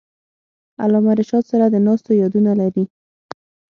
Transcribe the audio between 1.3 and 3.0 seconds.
سره د ناستو یادونه لري.